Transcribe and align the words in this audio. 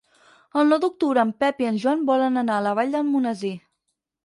El 0.61 0.71
nou 0.71 0.79
d'octubre 0.85 1.25
en 1.25 1.33
Pep 1.43 1.61
i 1.65 1.69
en 1.73 1.77
Joan 1.85 2.03
volen 2.09 2.43
anar 2.45 2.57
a 2.57 2.65
la 2.71 2.75
Vall 2.83 2.97
d'Almonesir. 2.99 3.55